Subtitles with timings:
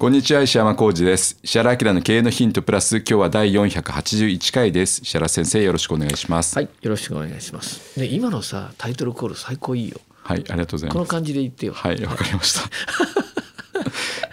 [0.00, 1.38] こんにちは石山浩二です。
[1.42, 5.02] 石原明の経営のヒントプラス今日は第481回です。
[5.02, 6.56] 石原先生よろしくお願いします。
[6.56, 8.00] はいよろしくお願いします。
[8.00, 10.00] で今のさタイトルコール最高いいよ。
[10.22, 10.94] はいありがとうございます。
[10.94, 11.74] この感じで言ってよ。
[11.74, 12.62] はいわかりました。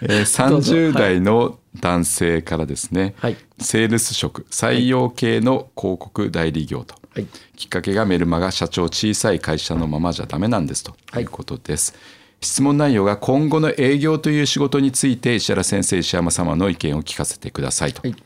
[0.00, 18.16] えー、30代の男性からですね、はい、セールス職採用系の広告代理業と、はい、きっかけがメルマガ社長小さい会社のままじゃダメなんですということです、はい質問内容が今後の営業という仕事について石原先生石山様の意見を聞かせてくださいと、はい、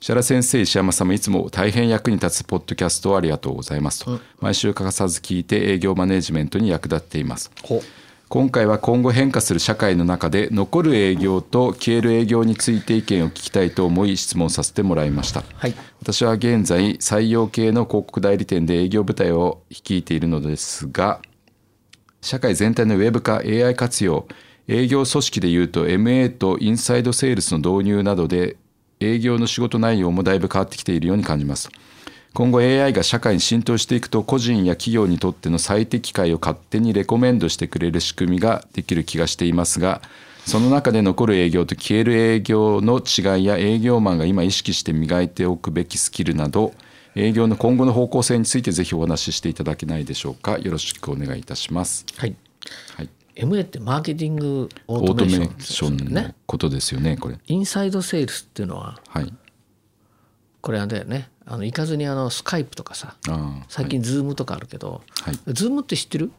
[0.00, 7.50] 石原先生石山様いつも大変役に立つポッドキャストをありがとうございますと、うん、毎週欠かさず聞いて営業マネジメントに役立っています。
[8.30, 21.20] 今回は今後変化する社会の中で残る営業と消える営業について意見を聞きたいと思い質問させてもらいました、はい、私は現在採用系の広告代理店で営業部隊を率いているのですが
[22.20, 24.26] 社会全体のウェブ化 AI 活用
[24.68, 28.56] 営業組織でいうと MA とインサイドセールスの導入などで
[29.00, 31.70] 営業の仕事内容もだいぶ変わってきているように感じます。
[32.32, 40.00] 今後 AI が社会に浸透していくと個人や企業にとっての最適解を勝手にレコメンドしてくれる仕組みができる気がしていますが
[40.46, 46.72] その中で残る営業と消える営業の違いや営業マンが今意識して磨いておくべきスキルなど
[47.16, 50.58] 営業の今後の方向性についてぜひお話ししていただけないでしょうか。
[50.58, 52.06] よろしくお願いいたします。
[52.16, 52.36] はい、
[52.96, 57.38] はい、MA ってマーケティングオートメーションのことですよねこれ。
[57.46, 59.32] インサイドセールスっていうのは、はい、
[60.60, 61.30] これはだよね。
[61.46, 63.16] あの行かずにあの Skype とかさ
[63.68, 66.30] 最近 Zoom とかあるけど、はい、 Zoom って知ってる？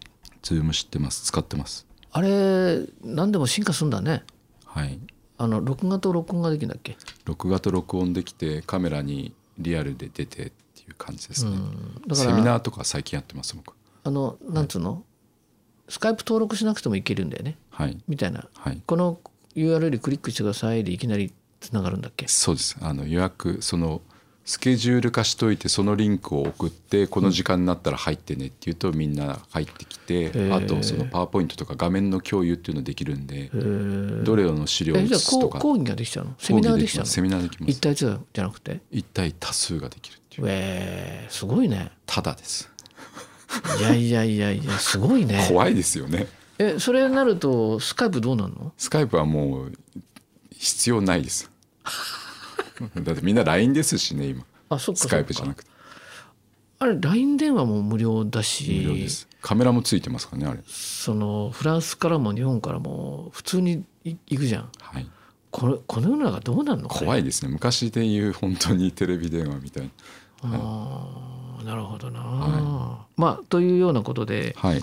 [0.42, 1.26] ズーム知ってます。
[1.26, 1.86] 使ってます。
[2.14, 4.24] あれ何でも進化するんだね。
[4.66, 4.98] はい。
[5.38, 6.96] あの録画と録音ができるんだっけ？
[7.26, 10.45] 録画と録音できてカメラにリアルで出てい
[10.89, 11.51] う感じですね、
[12.07, 13.73] だからセミナーとか最近やってます僕。
[14.03, 15.01] あのなんつうの、はい、
[15.89, 19.19] スカイプ登録しなくてもいけるんだよね、はい、みたいな、はい、この
[19.56, 22.28] URL クリックしてくださいでいきなりつながるんだっけ？
[22.28, 22.78] そうです。
[22.81, 24.01] あの予約その
[24.51, 33.50] スケジュール化しといてそのリンクを送ってこの時間になったら入ってねって言うとみんな入ってきて、うん、あとそのパワーポイントとか画面の共有っていうのできるんで
[34.25, 36.35] どれの資料を写すとか講義ができちゃうの？
[36.38, 37.09] セミナーできちゃうの？
[37.09, 37.72] セミナーできます。
[37.72, 38.81] 一対一じゃなくて？
[38.91, 40.47] 一対多数ができるっていう。
[40.50, 41.89] えー、すごいね。
[42.06, 42.69] ただです。
[43.79, 45.45] いやいやいやいやすごいね。
[45.47, 46.28] 怖いですよね。
[46.59, 48.73] えそれになるとスカイプどうなるの？
[48.78, 49.72] スカイプはもう
[50.51, 51.50] 必要ないです
[53.04, 54.44] だってみんな LINE ですしね今。
[54.70, 55.72] あそっかスカイプじゃなくて。
[56.80, 58.82] あれ LINE 電話も無料だし。
[58.84, 59.28] 無料です。
[59.42, 60.59] カメラもついてますからねあれ。
[60.68, 64.70] そのフランスからも日本からも普通に行くじゃん。
[64.80, 65.08] はい。
[65.52, 66.90] このこの世の中どうなるの？
[66.90, 67.52] 怖いですね。
[67.52, 69.90] 昔でいう本当にテレビ電話みたいな。
[70.44, 74.81] ああなるほどな、はい、まあというようなことで、はい、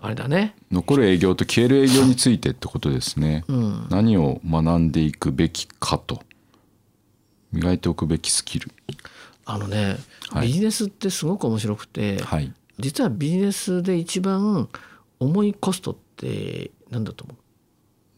[0.00, 0.54] あれだね。
[0.70, 6.22] 残る営業と消える営業についてってことですね、うん、何を学んでいくべきかと
[7.52, 8.70] 磨いておくべきスキル。
[9.44, 9.96] あのね、
[10.30, 14.68] はい、ビジネスってすごく面白くて、はい、実はビジネスで一番
[15.18, 17.36] 重いコストって何だと思う？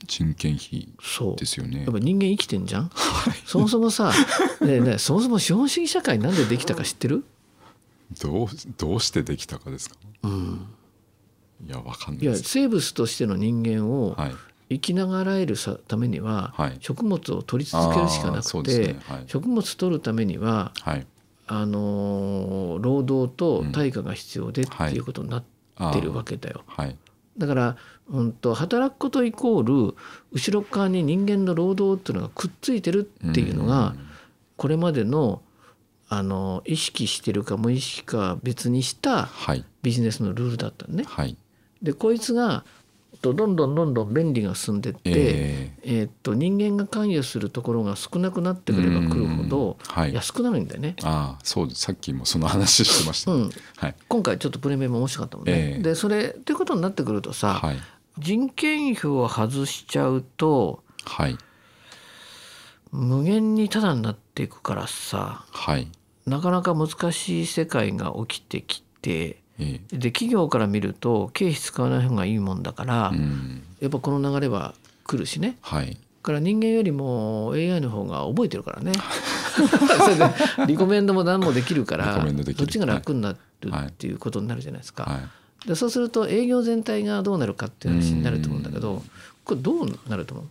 [0.07, 0.89] 人件費
[1.37, 1.85] ですよね。
[1.85, 4.13] やっぱ人間生きてんじゃん、はい、そもそもさ
[4.61, 7.25] ねねそもそも資本主義社会なんでできたか知ってる？
[8.21, 10.67] どうどうしてできたかですか、うん、
[11.67, 14.17] いやわかんないいや生物としての人間を
[14.73, 18.97] 生きながらえるためには、はい、食物を取り続けるしかなくて、
[19.27, 21.07] 食物取るためには、はい、
[21.47, 26.63] あの労働と対価が必要でっていうことになってるわけだよ。
[26.67, 26.97] はい、
[27.37, 27.77] だから、
[28.11, 29.95] うんと、働くことイコール
[30.33, 33.95] 後ろ側に人間の労働っていうのがくっついてるっていうのが、
[34.57, 35.43] これまでの
[36.09, 39.31] あの意識してるか無意識か別にした
[39.83, 41.05] ビジネスのルールだったね。
[41.07, 41.39] はい、
[41.83, 42.65] でこいつが
[43.21, 49.77] とどんどんどんどん便利が進んでって、えー、えと人間が関与するところが少なくなってくればくるほど
[50.13, 50.97] 安くなるんだよね。
[51.03, 53.51] はい、あそうですさっきもその話してました、うん。
[53.77, 55.75] はい、今回ちょっとプレミアム面白かったもんね。
[55.77, 57.77] えー、でそれっていうことになってくるとさ、はい、
[58.19, 61.37] 人件費を外しちゃうと、はい、
[62.91, 65.89] 無限にタダになっていくからさ、はい、
[66.27, 69.42] なかなか難しい世界が起きてきて。
[69.59, 75.57] で企業から見ると経費使わない方がいいもんだから、うん、やっぱこの流れは来るしね。
[75.61, 75.97] はい。
[76.23, 78.93] から人間よりも AI の方が覚えてるからね。
[79.53, 80.25] それで
[80.67, 82.25] リコメンドも何もできるから
[82.57, 83.37] そっちが楽になる
[83.71, 85.05] っていうことになるじゃないですか。
[85.05, 85.21] は
[85.65, 89.03] い、でそうすると営業全体がどうなるかっていう話になると思うんだけど
[89.45, 90.47] これどうなると思う？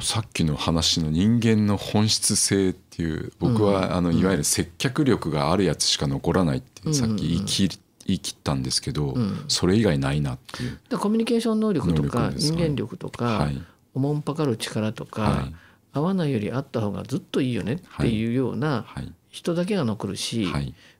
[0.00, 9.14] さっきの話の人間の本質性っていう僕はあのいわゆる接客力があるやつしか残らないってさっき言い切言い切ったんですけど、
[9.48, 10.98] それ以外ないなっていう。
[10.98, 13.48] コミュニケーション能力とか人間力とか、
[13.94, 15.48] おもんぱかる力とか、
[15.92, 18.86] 合わないよりあった方がずっといいよねっていうような
[19.30, 20.46] 人だけが残るし、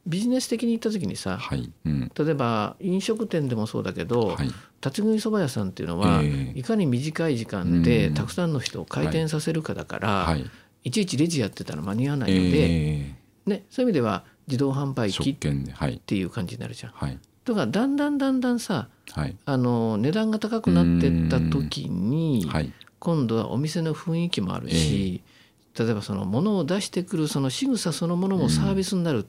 [0.07, 1.41] ビジネス的に言った時にさ、
[1.85, 4.37] 例えば飲食店でもそうだけど、
[4.83, 6.23] 立ち食いそば屋さんっていうのは、
[6.55, 10.37] いかに短い時間でたくさんの人を回転させるかだから、
[10.85, 10.91] い。
[10.91, 13.15] ちいちレジやってたら間に合わないので、
[13.47, 16.93] ね、そういう意味では自動販売機っていう感じになるじゃん。
[16.93, 25.23] はい、とかだんだんだんだんさ、はい、あの値段が高くなってった時に、はい、今度はお店の雰囲気もあるし、
[25.77, 29.27] えー、例えばその物を出してくるその仕草そのものもサービスになる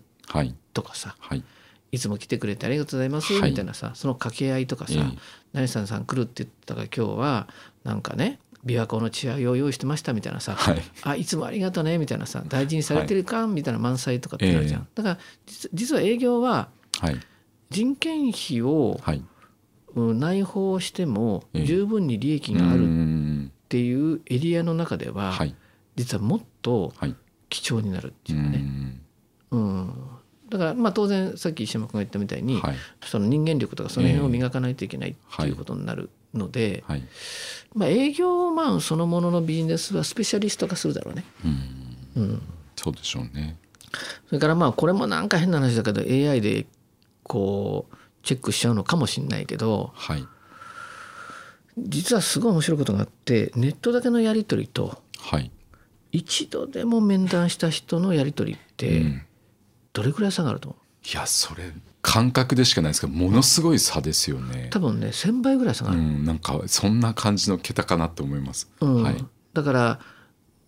[0.74, 1.44] とかさ、はい、
[1.92, 5.18] いつも来てくれてありがとうございますみたいなさ、その掛け合いとかさ、えー、
[5.54, 7.48] 何さんさん来るって言ったから今日は
[7.84, 15.18] なんかね琵琶湖の血合いを用意してましたみたいなさ、はい、あいつもありがとうねみたいなさ大事にされてるか、みたいな満載とかってなるじゃん、だから
[15.74, 16.70] 実は営業は
[17.70, 19.00] 人件費を
[19.96, 25.34] 内包しても十分に利益があるっていうエリアの中では
[25.96, 26.94] 実はもっと
[27.50, 28.66] 貴重になるっていうかね。
[29.52, 29.94] うん
[30.50, 37.04] だからまあ当然さっき石山君が言ったみたいに、はい、その人間力とかその辺を磨かないといけないっていうことになるので、はい、
[37.74, 41.24] まあ、営業マンそのもののビジネスはスペシャリスト化するだろうね。
[42.16, 42.42] うん、うん、
[42.76, 43.58] そうでしょうね。
[44.28, 46.66] それからまあこれもなんか変な話だけど AI で
[47.24, 50.26] こうチェックしちゃうのかもしれないけど、はい、
[51.78, 55.52] 実はすごい面白いことがあってネットだけのやり取りと、はい、
[56.12, 59.26] 一度でも面談した人のやり取りって
[59.96, 61.72] どれくらい差があると思う、いやそれ
[62.02, 64.68] 感覚でしかないですけどものすごい差ですよね。
[64.72, 70.00] 多分ね1,000倍ぐらい差がある、うん、なんかそんな感じの桁かなと思います、うん、はい、だから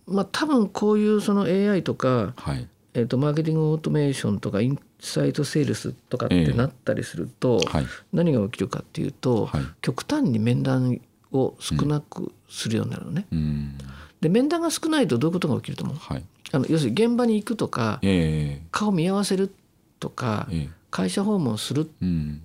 [0.06, 2.66] まあ多分こういうその AI とか、はい。
[2.94, 13.26] えー、とマーケティングオートメーションとかインサイトセールスとかってなったりすると、えーはい、何が起きるかっていうと、はい、極端に面談を少なくするようになるのね。
[13.30, 13.78] うん、
[14.20, 19.52] で面談が少ないとどういうことが起きると思う、はい、あの要するに現場に行くとか、えー、顔見合わせる
[20.00, 21.84] とか、えー会社訪問するっ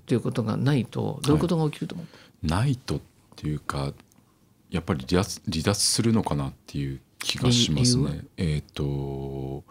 [0.06, 2.08] ていうことがないとどういうことが起きると思う、
[2.48, 3.00] はい、ないとっ
[3.36, 3.94] ていうか
[4.70, 8.26] やっぱり離脱離脱するのかなっていう気がしますね。
[8.38, 9.64] えっ、ー、と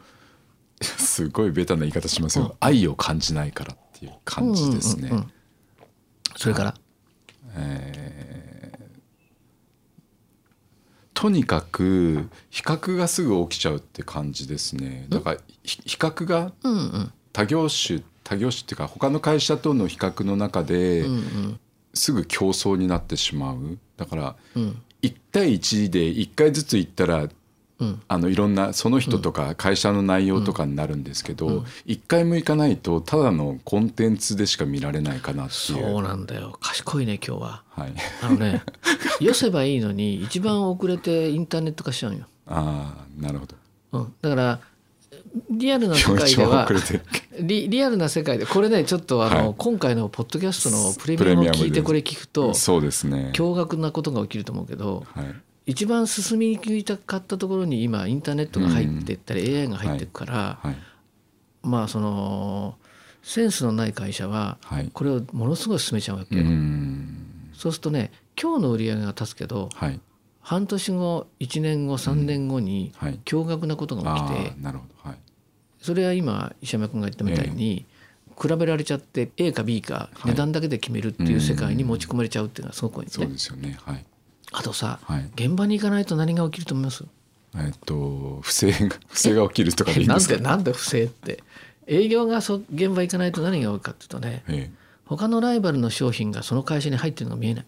[0.81, 5.09] すごいベタな言い方しますよ、うん、愛を感じないからっていう感じですね。
[5.09, 5.33] うんうんうん、
[6.37, 6.75] それから、
[7.57, 8.52] えー、
[11.23, 15.07] とにかく比較がすぐ起きちゃうって感じですね。
[15.09, 16.53] だから比較が
[17.33, 21.05] 他業種他業種っていうか他の会社との比較の中で、
[21.95, 23.79] すぐ競争になってしまう。
[23.97, 27.29] だから、1対1で1回ずつ行ったら、
[28.09, 35.83] あのいろんなその人とか会社の内容とかになるんですけど、うん、1回も行かないとただのコンテンツでしか見られないかなっていう。
[35.83, 36.57] そうなんだよ。
[36.61, 38.63] 賢いね今日は、はい、あのね
[39.21, 42.27] よせばいいのに一番遅れてインターネット化しちゃうよ。
[42.47, 43.57] ああなるほど、
[43.93, 44.61] うん、だから
[45.51, 46.69] リアルな世界では
[47.41, 53.31] リリアルな世界でこれねちょっとあの、はい、今回のポッドキャストのプレミアムを聞いてこれ聞くとそうですね。
[53.35, 55.35] 驚愕なことが起きると思うけど、はい、
[55.67, 60.77] 一番進みにくいかったところに今インターネットが入っていったり、うん、AI が入っていくから、はい、
[61.63, 62.77] まあその
[63.23, 64.59] センスのない会社は
[64.93, 66.45] これをものすごい進めちゃうわけよ。
[67.55, 70.01] そうするとね今日の売り上げが立つけど、はい、
[70.41, 72.93] 半年後1年後3年後に
[73.25, 75.11] 驚愕なことが起きて、なるほど。
[75.11, 75.19] はい、
[75.81, 77.87] それは今石山君が言ったみたいに、
[78.41, 83.11] 比べられちゃって A か B か値段だけで決めるっていう世界に持ち込まれちゃうっていうのはすごく多いね。
[83.13, 84.05] そうですよね、はい、
[84.53, 87.05] あとさ、はい、現場に行かないと何が起きると思います？
[87.57, 90.35] えっと不正が 不正が起きるとかでいいんですか？
[90.35, 91.43] なんでなんで不正って？
[91.87, 94.73] 営業がそ現場行かないと何が起きるかっていうとね、ええ、
[95.05, 97.67] 他のライバルの商品がその会社に入ってるのが見えない。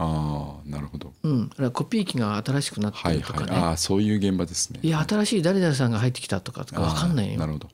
[0.00, 4.78] ああなるほど、うん、コピー機が新しくなってるとかね、はいはい、あそういう現場ですね。
[4.80, 7.40] いや新しい誰々さんが入ってきたとかとか分かんないよ。
[7.40, 7.68] なるほど。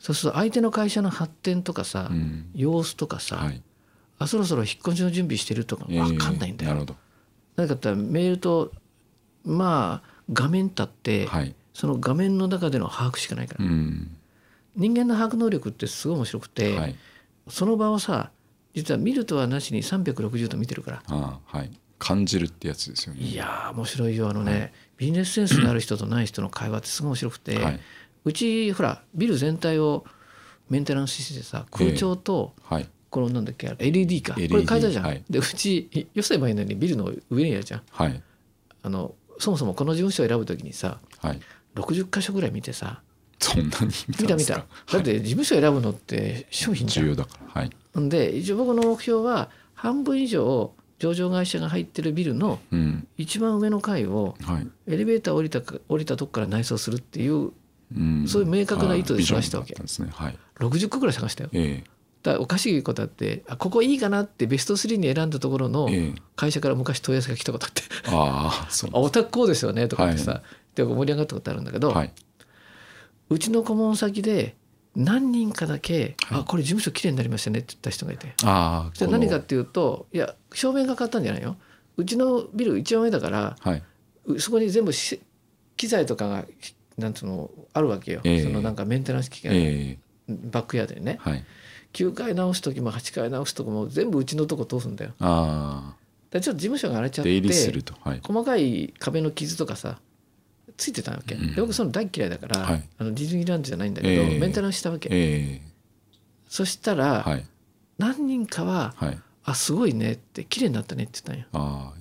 [0.00, 3.62] そうすると相手の会社の発展とかさ、うん、様子とかさ、はい、
[4.18, 6.96] あそろそろ引っ越しの準備してるとか分かんないんだよ、えー、なるほど
[7.56, 8.72] 何かったらメールと
[9.44, 14.16] まあ画面立って、はい、その画面の中での把握しかないから、うん、
[14.76, 16.96] 人間の把握能力ってすごい面白くて、はい、
[17.48, 18.30] その場をさ
[18.74, 21.02] 実は見るとはなしに360度見てるから。
[21.08, 21.70] あはい。
[22.00, 23.20] 感じるってやつですよね。
[23.20, 27.80] いや面白いよあのね、はい、ビジネスセンスのある人とない人の会話ってすごい面白くて、はい、
[28.24, 30.04] うちほらビル全体を
[30.70, 32.54] メンテナンスしてさ空調と、
[33.10, 34.34] このなんだっけ？LED か。
[34.36, 38.22] LED これ変えたじゃん、はい、でうちよせばいいのにビルの上にやるじゃん、はい、
[38.82, 41.40] あのそもそもこの事務所を選ぶときにさ、はい、
[41.74, 43.02] 60箇所ぐらい見てさ
[43.40, 47.62] そんなに見た見ただって事務所選ぶのって商品重要だから。
[47.62, 47.70] はい。
[48.08, 52.60] で一応僕の目標は半分以上上場会社が入ってるビルの
[53.16, 54.36] 一番上の階を
[54.86, 57.52] エレベーター降りた降りたとこから内装するっていう、
[57.96, 59.80] うん、そういう明確な意図で探したわけ、ね。
[60.12, 61.82] はい、60個ぐらい探したよ、え
[62.22, 65.88] だおかしいことあってあここいいかなってベスト3に選んだところの
[66.36, 70.42] 会社から昔問い合わせが来たことあって「ああ お宅こうですよね」とかってさ、はい、
[70.76, 72.12] で盛り上がったことあるんだけど、はい、
[73.30, 74.54] うちの顧問先で
[74.94, 78.34] 何人かだけ「はい、あこれ事務所きれいになりましたね」って言った人がいて。
[78.44, 81.56] あじゃ何かっていうといや照明が変わったんじゃないよ
[81.96, 83.82] うちのビル一番上だから、はい、
[84.38, 84.92] そこに全部
[85.76, 86.44] 機材とかが
[86.98, 89.98] なんつうのあるわけよ、えー、そのなんかメンテナンス機器が、えー、
[90.28, 91.44] バックヤードにね、はい、
[91.92, 95.12] 9回直す時も8回直す時も全部うちのとこ通すんだよ。
[95.18, 95.94] あ
[96.30, 99.98] ちょっと事務所が荒れちゃって、はい、細かい壁の傷とかさ
[100.76, 105.60] ついてたわけ、うん、僕その大嫌いだから、はい、あのディズニーランドじゃないんだけど、えー、メンテナンスしたわけ、えー、
[106.48, 107.44] そしたら、はい、
[107.98, 111.94] 何人かは「はい、あすごいね」って「綺麗になったね」って言ったんよ。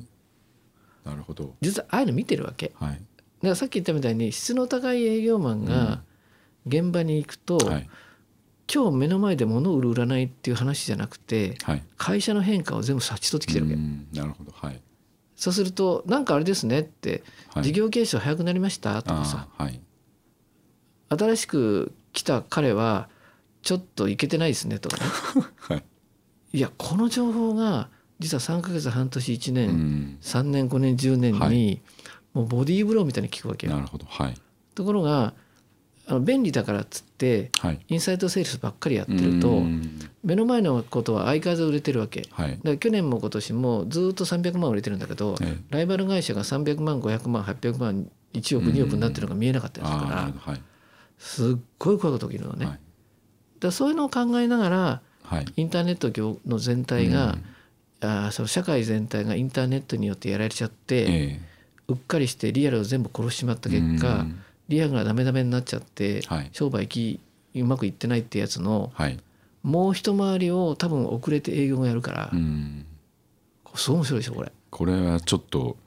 [1.06, 3.02] なるほど実はああいうの見てるわけ、はい、
[3.42, 6.04] だかさっき言ったみたいに質の高い営業マンが
[6.68, 7.90] 現場に行くと、うんはい、
[8.72, 14.20] 今日目の前で物を売る売らないっていう話じゃなくて、はい、会社の変化を全部察知取ってきてるわけ。
[14.20, 14.52] なるほど。
[14.52, 14.82] はい。
[15.40, 17.24] そうすると「なんかあれですね」って
[17.64, 19.80] 「事業継承早くなりました?」とかさ、はい、
[21.08, 23.08] 新しく来た彼は
[23.62, 25.04] ちょっといけてないですねとかね、
[25.60, 25.84] はい、
[26.54, 31.82] いやこの情報が実は3か月半年1年、うん、3年5年10年に、はい、
[32.34, 33.74] もうボディーブローみたいに聞くわけよ。
[33.74, 34.06] なるほど。
[34.10, 34.36] はい、
[34.76, 35.34] ところが
[36.10, 39.62] あの便利だからっつって、はい、インサイトセールスばっかりやってると
[40.24, 45.36] 目の前のことは相変わらず売れてるわけ、はい、だから去年も今年もずっと300万売れてるんだけど、
[45.70, 50.62] ライバル会社が300万500万800万1億2億になってるのが見えなかったですから、はい、
[51.20, 52.66] すっごい怖いこと起きるのね。
[52.66, 52.80] はい、
[53.60, 55.02] だそういうのを考えながら、
[55.56, 57.38] インターネット業の全体が、
[58.02, 64.26] あその社会全体がインターネットによってやられちゃって、えー、うっかりしてリアルを全部殺しちまった結果、
[64.70, 67.20] リアルがダメダメになっちゃって、はい、商売き
[67.56, 69.20] うまくいってないってやつの、はい、
[69.64, 72.86] もう一回りを多分遅れて営業をやるから、うん、
[73.76, 74.52] すごい面白いでしょこれ。
[74.70, 75.78] これはちょっと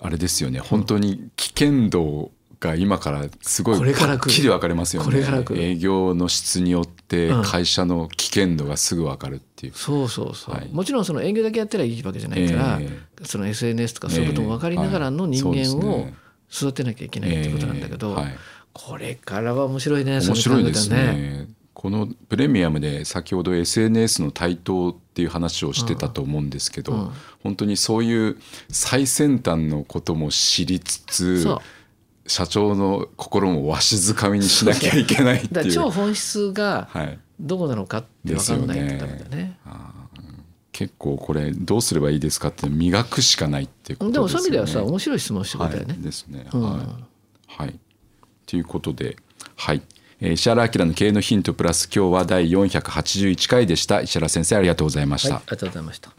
[0.00, 0.60] あれですよね。
[0.60, 5.24] 本当に危険度が今からすごいはっきり分かりますよね。
[5.54, 16.08] 営業の質によって会社の危険度がすぐ分かるっていう、うん、そうそうそう、はい、もちろんその営業だけやったらいいわけじゃないから、えー、その SNS とかそういうことも分かりながらの人間を、
[16.52, 18.38] 育てなきゃいけないってことなんだけど、えーはい、
[18.72, 21.48] これからは面白いね面白いですね。
[21.74, 27.00] このプレミアムで先ほど SNS の台頭っていう話をしてたと思うんですけど、うん。
[27.00, 27.12] うん、
[27.44, 28.36] 本当にそういう
[28.68, 31.46] 最先端のことも知りつつ
[32.26, 35.70] 社長の心もわしづかみにしなきゃいけないっていう。
[35.72, 36.88] 超本質が
[37.38, 39.58] どこなのかって分かんないとダメだね。
[40.78, 44.12] 結構これどうすればいいですかって磨くしかないっていうことですね。
[44.12, 45.92] でもそういう意味ではさ面白い質問してくれたよね。
[45.94, 46.46] はい、ですね。
[46.52, 47.64] うん、はい。
[47.64, 47.80] はい。
[48.46, 49.16] ということで
[49.56, 49.82] はい。
[50.20, 56.12] えー、石原明の経営のヒントプラス今日は第481回でした石原先生ありがとうございました、はい、ありがとうございました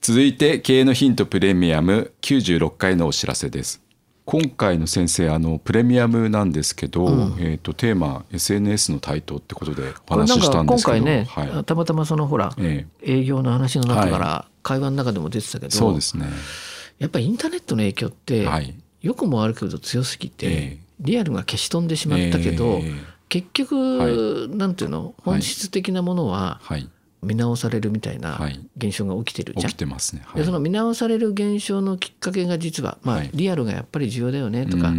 [0.00, 3.81] 続いて経営のヒントプレミアム96回のお知らせです
[4.24, 16.26] 今回の先生あのプレミアムなんですけど、うん、えーと、テーマ SNS の台頭ってことでお話ししたんですけど今回ね、はい、たまたまそのほら、えー、営業の話の中から会話の中でも出てたけど、そうですね。
[17.00, 26.88] やっぱりインターネットの影響って、はい、よくも悪く言うと強すぎて、えー、リアルが消し飛んでしまったけど、えー、結局、はい、なんていうの本質的なものは、はい
[27.22, 28.40] 見直されるみたいな
[28.76, 29.70] 現象が起きてるじゃん。
[29.70, 30.22] 起きてますね。
[30.24, 34.92] はい、でその見直される現象のきっかけが実は、まあ、リアルがやっぱり重要だよねとか、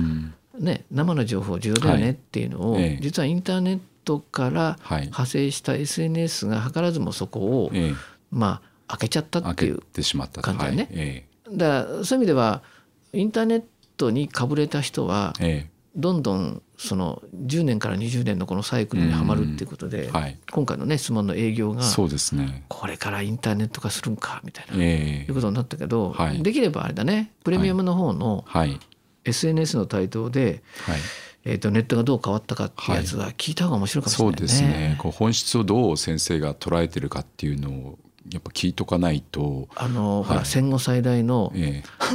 [0.57, 7.93] ね、生の情報重要だよねっていうのを、実はインターネットから派生した SNS が図らずもそこを、はい、
[8.31, 9.79] まあ開けちゃったっていう
[10.41, 11.27] 感じだね。
[11.51, 12.61] だからそういう意味では
[13.11, 13.63] インターネッ
[13.97, 15.33] トにかぶれた人は、
[15.95, 22.65] どんどんその10年から20年のこのサイクルにはまるっていうことで、はい、今回のね質問の営業がそうですね。
[22.67, 28.43] これからインターネット化するんかみたいな、えー、いうことになったけど、はい、できればあれだねプレミアムの方の
[29.23, 30.99] SNS の台頭で、はい。
[31.45, 34.95] えー、とネットがどう変わったかっていうやつは聞いた方が面白いかもしれない、ね、そうですね。
[34.97, 37.99] こう本質をどう先生が捉えてるかっていうのを
[38.31, 41.51] やっぱ聞いとかないとあの、はい、戦後最大の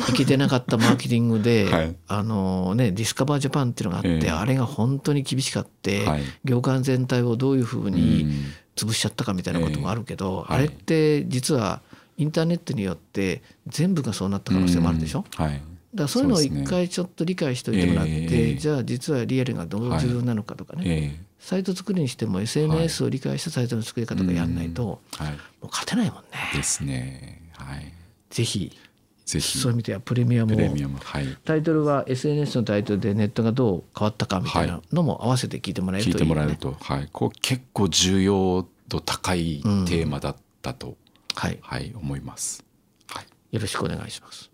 [0.07, 8.27] 生きてなかったマーケティングで、 はい、あのねディスカバージャパンっていうのがあって、えー、あれが本当に厳しかって、はい、業界全体をどういうふうに
[8.75, 11.83] 潰しちゃったかみたいなこともあるけど、えー、あれって実は
[12.17, 15.25] インターネットによって全部がそうなった可能性もあるでしょ？
[15.39, 15.61] うん、はい
[15.95, 18.27] だからそういうのを一回ちょっと理解しておいてもらって、ねえ。
[18.27, 20.99] ー、じゃあ実はリアルがどう重要なのかとかね、はい。
[20.99, 26.29] えー、サイト作りにしても SNS を理解したサイトの作り方がやんないと、はい、もう勝てないもんね。
[26.55, 27.43] ですね。
[27.53, 27.93] はい、
[28.31, 28.77] ぜひ。
[29.25, 29.59] ぜひ。
[29.59, 30.59] そういう意味ではプレミアムを。
[30.59, 40.95] はい、タイトルは SNS のタイトルでネットがどう変わったかみたいなのも合わせて聞いてもらえるといい、ね、聞いてもらえると、はい、こう結構重要度高いテーマだったと、うん、
[41.35, 42.63] はい、はい、思います、
[43.09, 43.27] はい。
[43.53, 44.48] よろしくお願いします。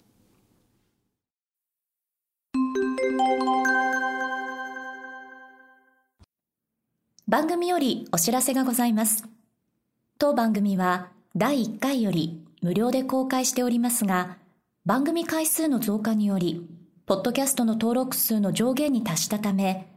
[7.34, 9.24] 番組よりお知らせがございます。
[10.20, 14.38] 当番組は第1回より無料で公開しておりますが、
[14.86, 16.64] 番組回数の増加により、
[17.06, 19.88] ポッドキャストの登録数の上限に達したため、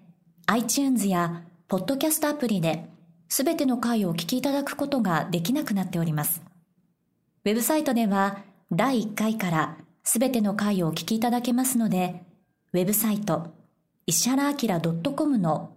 [0.48, 2.90] iTunes やポッドキャストアプリで、
[3.30, 6.42] すべての回をお聞きいただくことができなくなっております。
[7.46, 8.40] ウェブサイトでは、
[8.72, 12.24] 第1回からすべての回をお聞きいただけますので、
[12.74, 13.54] ウェブサイト、
[14.08, 15.77] 石原明 .com の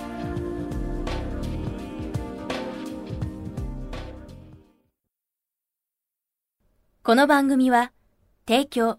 [7.11, 7.91] この番組は、
[8.47, 8.97] 提供、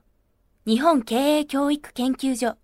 [0.67, 2.59] 日本経営教育研究所、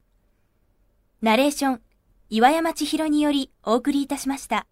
[1.22, 1.80] ナレーション、
[2.28, 4.66] 岩山千尋によりお送りいたしました。